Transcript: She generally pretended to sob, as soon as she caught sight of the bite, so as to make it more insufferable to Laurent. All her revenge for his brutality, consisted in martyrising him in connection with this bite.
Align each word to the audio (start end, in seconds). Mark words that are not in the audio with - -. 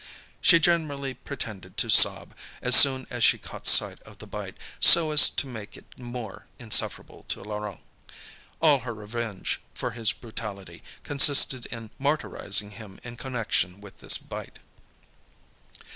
She 0.41 0.59
generally 0.59 1.13
pretended 1.13 1.77
to 1.77 1.91
sob, 1.91 2.33
as 2.59 2.75
soon 2.75 3.05
as 3.11 3.23
she 3.23 3.37
caught 3.37 3.67
sight 3.67 4.01
of 4.01 4.17
the 4.17 4.25
bite, 4.25 4.57
so 4.79 5.11
as 5.11 5.29
to 5.29 5.45
make 5.45 5.77
it 5.77 5.99
more 5.99 6.47
insufferable 6.57 7.23
to 7.27 7.43
Laurent. 7.43 7.81
All 8.63 8.79
her 8.79 8.95
revenge 8.95 9.61
for 9.75 9.91
his 9.91 10.11
brutality, 10.11 10.81
consisted 11.03 11.67
in 11.67 11.91
martyrising 11.99 12.71
him 12.71 12.99
in 13.03 13.15
connection 13.15 13.79
with 13.79 13.99
this 13.99 14.17
bite. 14.17 14.57